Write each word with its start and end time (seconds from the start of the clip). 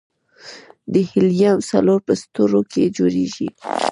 د 0.93 0.95
هیلیم 1.09 1.57
څلور 1.71 1.99
په 2.07 2.13
ستورو 2.21 2.61
کې 2.71 2.93
جوړېږي. 2.97 3.47